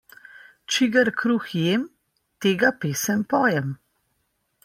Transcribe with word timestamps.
Čigar 0.75 1.11
kruh 1.19 1.47
jem, 1.57 1.83
tega 2.45 2.73
pesem 2.85 3.23
pojem. 3.35 3.69